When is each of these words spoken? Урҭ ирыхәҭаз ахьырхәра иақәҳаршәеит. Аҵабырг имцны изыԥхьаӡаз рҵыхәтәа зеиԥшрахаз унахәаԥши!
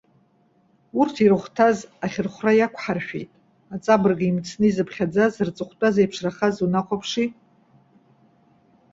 Урҭ 0.99 1.15
ирыхәҭаз 1.23 1.77
ахьырхәра 2.05 2.51
иақәҳаршәеит. 2.55 3.29
Аҵабырг 3.73 4.19
имцны 4.23 4.65
изыԥхьаӡаз 4.67 5.33
рҵыхәтәа 5.47 5.89
зеиԥшрахаз 5.95 6.55
унахәаԥши! 6.65 7.27